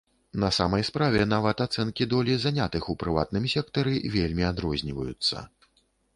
[0.43, 5.37] На самай справе, нават ацэнкі долі занятых у прыватным сектары вельмі адрозніваюцца.